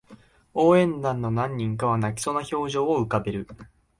[0.55, 3.47] 応援団の何人かは泣きそうな表情を浮かべる